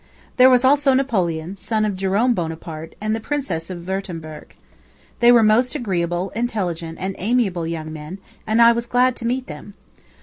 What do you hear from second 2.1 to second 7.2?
Buonaparte, and the Princess of Wurtemberg. They were most agreeable, intelligent, and